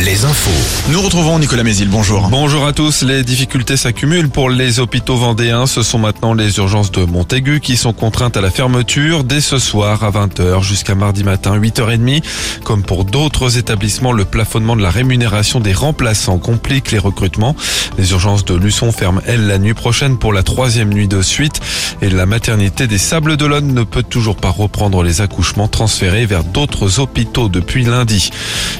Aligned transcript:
Les 0.00 0.26
infos. 0.26 0.90
Nous 0.90 1.00
retrouvons 1.00 1.38
Nicolas 1.38 1.62
Mézil, 1.62 1.88
bonjour. 1.88 2.28
Bonjour 2.28 2.66
à 2.66 2.74
tous, 2.74 3.00
les 3.00 3.22
difficultés 3.22 3.78
s'accumulent 3.78 4.28
pour 4.28 4.50
les 4.50 4.80
hôpitaux 4.80 5.16
vendéens. 5.16 5.66
Ce 5.66 5.82
sont 5.82 5.98
maintenant 5.98 6.34
les 6.34 6.58
urgences 6.58 6.92
de 6.92 7.06
Montaigu 7.06 7.60
qui 7.60 7.78
sont 7.78 7.94
contraintes 7.94 8.36
à 8.36 8.42
la 8.42 8.50
fermeture 8.50 9.24
dès 9.24 9.40
ce 9.40 9.58
soir 9.58 10.04
à 10.04 10.10
20h 10.10 10.62
jusqu'à 10.62 10.94
mardi 10.94 11.24
matin 11.24 11.58
8h30. 11.58 12.22
Comme 12.64 12.82
pour 12.82 13.06
d'autres 13.06 13.56
établissements, 13.56 14.12
le 14.12 14.26
plafonnement 14.26 14.76
de 14.76 14.82
la 14.82 14.90
rémunération 14.90 15.58
des 15.58 15.72
remplaçants 15.72 16.36
complique 16.36 16.92
les 16.92 16.98
recrutements. 16.98 17.56
Les 17.96 18.10
urgences 18.10 18.44
de 18.44 18.54
Luçon 18.54 18.92
ferment, 18.92 19.22
elles, 19.26 19.46
la 19.46 19.56
nuit 19.56 19.72
prochaine 19.72 20.18
pour 20.18 20.34
la 20.34 20.42
troisième 20.42 20.92
nuit 20.92 21.08
de 21.08 21.22
suite. 21.22 21.62
Et 22.02 22.10
la 22.10 22.26
maternité 22.26 22.86
des 22.86 22.98
Sables 22.98 23.38
d'Olonne 23.38 23.72
ne 23.72 23.84
peut 23.84 24.02
toujours 24.02 24.36
pas 24.36 24.50
reprendre 24.50 25.02
les 25.02 25.22
accouchements 25.22 25.68
transférés 25.68 26.26
vers 26.26 26.44
d'autres 26.44 27.00
hôpitaux 27.00 27.48
depuis 27.48 27.86
lundi. 27.86 28.28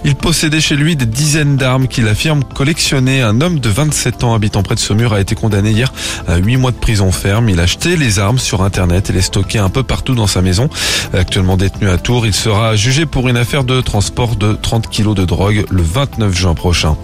Il 0.05 0.17
possédait 0.17 0.66
chez 0.67 0.75
lui 0.75 0.97
des 0.97 1.07
dizaines 1.07 1.57
d'armes 1.57 1.87
qu'il 1.87 2.09
affirme 2.09 2.43
collectionner. 2.43 3.23
Un 3.23 3.41
homme 3.41 3.61
de 3.61 3.69
27 3.69 4.25
ans 4.25 4.35
habitant 4.35 4.65
près 4.65 4.75
de 4.75 4.81
Saumur 4.81 5.13
a 5.13 5.21
été 5.21 5.37
condamné 5.37 5.71
hier 5.71 5.93
à 6.27 6.39
8 6.39 6.57
mois 6.57 6.73
de 6.73 6.77
prison 6.77 7.13
ferme. 7.13 7.49
Il 7.49 7.61
a 7.61 7.63
acheté 7.63 7.95
les 7.95 8.19
armes 8.19 8.41
sur 8.41 8.63
Internet 8.63 9.09
et 9.09 9.13
les 9.13 9.21
stocké 9.21 9.61
un 9.61 9.69
peu 9.69 9.85
partout 9.85 10.17
dans 10.17 10.27
sa 10.27 10.43
maison. 10.43 10.69
Actuellement 11.15 11.57
détenu 11.57 11.89
à 11.89 11.99
Tours, 11.99 12.27
il 12.27 12.35
sera 12.35 12.75
jugé 12.75 13.07
pour 13.07 13.29
une 13.29 13.37
affaire 13.37 13.63
de 13.63 13.81
transport 13.81 14.35
de 14.35 14.55
30 14.55 14.89
kilos 14.89 15.15
de 15.15 15.25
drogue 15.25 15.67
le 15.71 15.83
29 15.85 16.37
juin 16.37 16.55
prochain. 16.55 16.97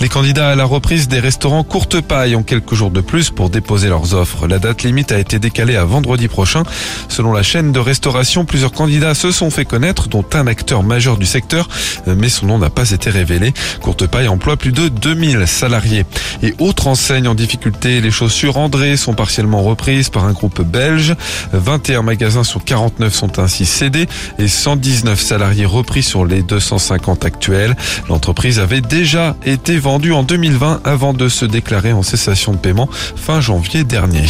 Les 0.00 0.08
candidats 0.08 0.50
à 0.50 0.54
la 0.54 0.64
reprise 0.64 1.08
des 1.08 1.18
restaurants 1.18 1.64
courte 1.64 2.00
paille 2.00 2.36
ont 2.36 2.44
quelques 2.44 2.74
jours 2.74 2.90
de 2.90 3.00
plus 3.00 3.30
pour 3.30 3.50
déposer 3.50 3.88
leurs 3.88 4.14
offres. 4.14 4.46
La 4.46 4.60
date 4.60 4.84
limite 4.84 5.10
a 5.10 5.18
été 5.18 5.40
décalée 5.40 5.74
à 5.74 5.84
vendredi 5.84 6.28
prochain. 6.28 6.62
Selon 7.08 7.32
la 7.32 7.42
chaîne 7.42 7.72
de 7.72 7.80
restauration, 7.80 8.44
plusieurs 8.44 8.72
candidats 8.72 9.14
se 9.14 9.32
sont 9.32 9.50
fait 9.50 9.64
connaître, 9.64 10.08
dont 10.08 10.24
un 10.32 10.46
acteur 10.46 10.84
majeur 10.84 11.16
du 11.16 11.26
secteur, 11.26 11.68
mais 12.06 12.28
son 12.28 12.46
nom 12.46 12.58
n'a 12.58 12.70
pas 12.70 12.92
été 12.92 12.99
révélé. 13.08 13.54
Courte 13.80 14.06
paille 14.06 14.28
emploie 14.28 14.58
plus 14.58 14.72
de 14.72 14.88
2000 14.88 15.46
salariés. 15.46 16.04
Et 16.42 16.54
autre 16.58 16.88
enseigne 16.88 17.26
en 17.26 17.34
difficulté, 17.34 18.02
les 18.02 18.10
chaussures 18.10 18.58
André 18.58 18.98
sont 18.98 19.14
partiellement 19.14 19.62
reprises 19.62 20.10
par 20.10 20.24
un 20.24 20.32
groupe 20.32 20.60
belge. 20.60 21.14
21 21.54 22.02
magasins 22.02 22.44
sur 22.44 22.62
49 22.62 23.14
sont 23.14 23.38
ainsi 23.38 23.64
cédés 23.64 24.06
et 24.38 24.48
119 24.48 25.18
salariés 25.18 25.64
repris 25.64 26.02
sur 26.02 26.26
les 26.26 26.42
250 26.42 27.24
actuels. 27.24 27.76
L'entreprise 28.08 28.58
avait 28.58 28.82
déjà 28.82 29.36
été 29.46 29.78
vendue 29.78 30.12
en 30.12 30.22
2020 30.22 30.82
avant 30.84 31.14
de 31.14 31.28
se 31.28 31.46
déclarer 31.46 31.92
en 31.92 32.02
cessation 32.02 32.52
de 32.52 32.58
paiement 32.58 32.88
fin 33.16 33.40
janvier 33.40 33.84
dernier. 33.84 34.26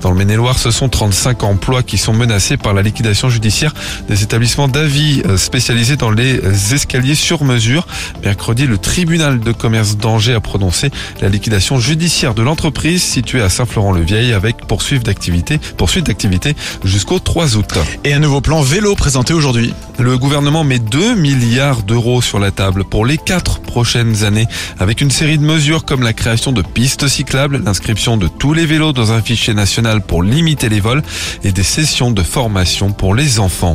Dans 0.00 0.10
le 0.10 0.16
Maine-et-Loire, 0.16 0.58
ce 0.58 0.70
sont 0.70 0.88
35 0.88 1.42
emplois 1.42 1.82
qui 1.82 1.98
sont 1.98 2.12
menacés 2.12 2.56
par 2.56 2.72
la 2.72 2.82
liquidation 2.82 3.28
judiciaire 3.28 3.74
des 4.08 4.22
établissements 4.22 4.68
d'avis 4.68 5.22
euh, 5.26 5.36
spécialisés 5.36 5.96
dans 5.96 6.10
les 6.10 6.40
escaliers 6.72 7.16
sur 7.16 7.42
mesure. 7.42 7.86
Mercredi, 8.22 8.66
le 8.66 8.78
tribunal 8.78 9.40
de 9.40 9.52
commerce 9.52 9.96
d'Angers 9.96 10.34
a 10.34 10.40
prononcé 10.40 10.90
la 11.20 11.28
liquidation 11.28 11.80
judiciaire 11.80 12.34
de 12.34 12.42
l'entreprise 12.42 13.02
située 13.02 13.42
à 13.42 13.48
Saint-Florent-le-Vieil 13.48 14.32
avec 14.32 14.66
poursuite 14.66 15.04
d'activité, 15.04 15.58
poursuite 15.76 16.06
d'activité 16.06 16.54
jusqu'au 16.84 17.18
3 17.18 17.56
août. 17.56 17.78
Et 18.04 18.14
un 18.14 18.20
nouveau 18.20 18.40
plan 18.40 18.62
vélo 18.62 18.94
présenté 18.94 19.34
aujourd'hui. 19.34 19.74
Le 19.98 20.16
gouvernement 20.16 20.62
met 20.62 20.78
2 20.78 21.16
milliards 21.16 21.82
d'euros 21.82 22.22
sur 22.22 22.38
la 22.38 22.52
table 22.52 22.84
pour 22.84 23.04
les 23.04 23.18
4 23.18 23.60
prochaines 23.60 24.22
années 24.22 24.46
avec 24.78 25.00
une 25.00 25.10
série 25.10 25.38
de 25.38 25.44
mesures 25.44 25.84
comme 25.84 26.02
la 26.02 26.12
création 26.12 26.52
de 26.52 26.62
pistes 26.62 27.08
cyclables, 27.08 27.62
l'inscription 27.64 28.16
de 28.16 28.28
tous 28.28 28.52
les 28.52 28.64
vélos 28.64 28.92
dans 28.92 29.10
un 29.12 29.20
fichier 29.20 29.54
national 29.54 29.87
pour 30.06 30.22
limiter 30.22 30.68
les 30.68 30.80
vols 30.80 31.02
et 31.42 31.52
des 31.52 31.62
sessions 31.62 32.10
de 32.10 32.22
formation 32.22 32.92
pour 32.92 33.14
les 33.14 33.38
enfants. 33.38 33.74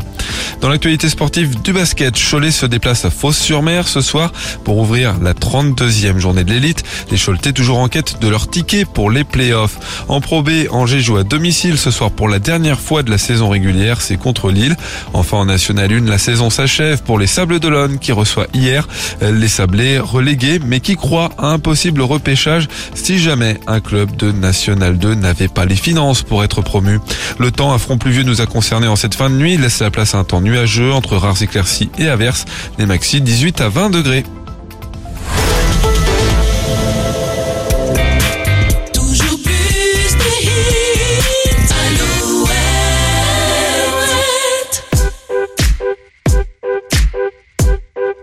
Dans 0.61 0.69
l'actualité 0.69 1.09
sportive 1.09 1.61
du 1.61 1.73
basket, 1.73 2.15
Cholet 2.15 2.51
se 2.51 2.65
déplace 2.65 3.05
à 3.05 3.09
Fos-sur-Mer 3.09 3.87
ce 3.87 4.01
soir 4.01 4.31
pour 4.63 4.77
ouvrir 4.77 5.15
la 5.21 5.33
32e 5.33 6.19
journée 6.19 6.43
de 6.43 6.51
l'élite. 6.51 6.83
Les 7.11 7.17
Choletais 7.17 7.51
toujours 7.51 7.79
en 7.79 7.87
quête 7.87 8.21
de 8.21 8.27
leur 8.27 8.49
ticket 8.49 8.85
pour 8.85 9.09
les 9.09 9.23
playoffs. 9.23 10.05
En 10.07 10.21
Pro 10.21 10.43
B, 10.43 10.51
Angers 10.69 11.01
joue 11.01 11.17
à 11.17 11.23
domicile 11.23 11.77
ce 11.77 11.91
soir 11.91 12.11
pour 12.11 12.29
la 12.29 12.39
dernière 12.39 12.79
fois 12.79 13.03
de 13.03 13.09
la 13.09 13.17
saison 13.17 13.49
régulière, 13.49 14.01
c'est 14.01 14.17
contre 14.17 14.51
Lille. 14.51 14.75
Enfin 15.13 15.37
en 15.37 15.45
National 15.45 15.91
1, 15.91 16.05
la 16.05 16.17
saison 16.17 16.49
s'achève 16.49 17.01
pour 17.03 17.17
les 17.17 17.27
Sables 17.27 17.59
d'Olonne 17.59 17.99
qui 17.99 18.11
reçoit 18.11 18.47
hier 18.53 18.87
les 19.21 19.47
Sablés 19.47 19.99
relégués 19.99 20.59
mais 20.65 20.79
qui 20.79 20.95
croient 20.95 21.31
à 21.37 21.47
un 21.47 21.59
possible 21.59 22.01
repêchage 22.01 22.67
si 22.93 23.19
jamais 23.19 23.59
un 23.67 23.79
club 23.79 24.15
de 24.15 24.31
National 24.31 24.97
2 24.97 25.15
n'avait 25.15 25.47
pas 25.47 25.65
les 25.65 25.75
finances 25.75 26.02
pour 26.27 26.43
être 26.43 26.61
promu. 26.61 26.99
Le 27.39 27.51
temps 27.51 27.73
à 27.73 27.77
front 27.77 27.97
pluvieux 27.97 28.23
nous 28.23 28.41
a 28.41 28.45
concernés 28.45 28.87
en 28.87 28.95
cette 28.95 29.15
fin 29.15 29.29
de 29.29 29.35
nuit, 29.35 29.57
laisse 29.57 29.79
la 29.79 29.89
place 29.89 30.15
à 30.15 30.17
un 30.17 30.23
temps 30.23 30.41
nuageux 30.41 30.91
entre 30.91 31.15
rares 31.15 31.41
éclaircies 31.41 31.89
et 31.97 32.09
averses, 32.09 32.45
les 32.77 32.85
maxi 32.85 33.21
18 33.21 33.61
à 33.61 33.69
20 33.69 33.89
degrés. 33.89 34.25